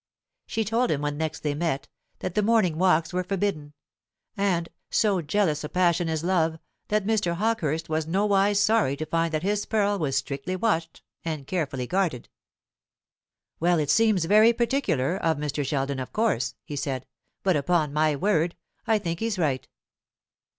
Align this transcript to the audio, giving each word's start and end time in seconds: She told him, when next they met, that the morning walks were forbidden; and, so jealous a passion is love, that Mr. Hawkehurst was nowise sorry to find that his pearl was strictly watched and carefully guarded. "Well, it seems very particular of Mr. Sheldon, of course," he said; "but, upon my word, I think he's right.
She 0.47 0.65
told 0.65 0.89
him, 0.89 1.03
when 1.03 1.15
next 1.15 1.41
they 1.43 1.53
met, 1.53 1.87
that 2.21 2.33
the 2.33 2.41
morning 2.41 2.79
walks 2.79 3.13
were 3.13 3.23
forbidden; 3.23 3.73
and, 4.35 4.67
so 4.89 5.21
jealous 5.21 5.63
a 5.63 5.69
passion 5.69 6.09
is 6.09 6.23
love, 6.23 6.57
that 6.87 7.05
Mr. 7.05 7.35
Hawkehurst 7.35 7.87
was 7.87 8.07
nowise 8.07 8.59
sorry 8.59 8.97
to 8.97 9.05
find 9.05 9.31
that 9.31 9.43
his 9.43 9.67
pearl 9.67 9.99
was 9.99 10.17
strictly 10.17 10.55
watched 10.55 11.03
and 11.23 11.45
carefully 11.45 11.85
guarded. 11.85 12.29
"Well, 13.59 13.77
it 13.77 13.91
seems 13.91 14.25
very 14.25 14.53
particular 14.53 15.17
of 15.17 15.37
Mr. 15.37 15.63
Sheldon, 15.63 15.99
of 15.99 16.11
course," 16.13 16.55
he 16.63 16.75
said; 16.75 17.05
"but, 17.43 17.55
upon 17.55 17.93
my 17.93 18.15
word, 18.15 18.55
I 18.87 18.97
think 18.97 19.19
he's 19.19 19.37
right. 19.37 19.67